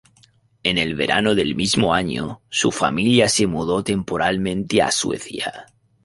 [0.63, 5.67] En el verano del mismo año, su familia se mudó temporalmente a Suecia.